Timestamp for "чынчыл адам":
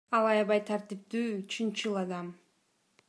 1.57-2.33